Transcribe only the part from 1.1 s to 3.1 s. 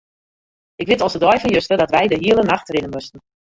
de dei fan juster dat wy de hiele nacht rinne